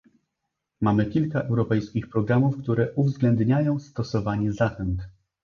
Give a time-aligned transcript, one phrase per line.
[0.81, 5.01] Mamy kilka europejskich programów, które uwzględniają stosowanie zachęt